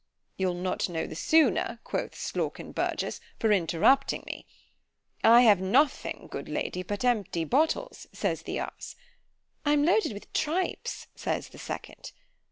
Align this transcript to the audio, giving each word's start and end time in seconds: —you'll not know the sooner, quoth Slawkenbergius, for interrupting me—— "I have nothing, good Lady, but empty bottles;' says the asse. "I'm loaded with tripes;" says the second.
—you'll 0.35 0.55
not 0.55 0.89
know 0.89 1.05
the 1.05 1.13
sooner, 1.15 1.79
quoth 1.83 2.15
Slawkenbergius, 2.15 3.19
for 3.39 3.51
interrupting 3.51 4.23
me—— 4.25 4.47
"I 5.23 5.41
have 5.41 5.61
nothing, 5.61 6.27
good 6.31 6.49
Lady, 6.49 6.81
but 6.81 7.05
empty 7.05 7.43
bottles;' 7.45 8.07
says 8.11 8.41
the 8.41 8.57
asse. 8.57 8.95
"I'm 9.63 9.85
loaded 9.85 10.13
with 10.13 10.33
tripes;" 10.33 11.05
says 11.13 11.49
the 11.49 11.59
second. 11.59 12.13